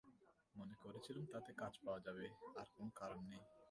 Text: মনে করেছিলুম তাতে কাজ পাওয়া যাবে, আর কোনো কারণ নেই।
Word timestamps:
মনে 0.55 0.75
করেছিলুম 0.83 1.25
তাতে 1.33 1.51
কাজ 1.61 1.73
পাওয়া 1.83 1.99
যাবে, 2.05 2.25
আর 2.55 2.67
কোনো 2.75 2.91
কারণ 2.99 3.19
নেই। 3.29 3.43